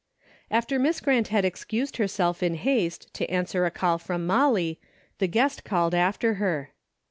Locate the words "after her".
5.93-6.71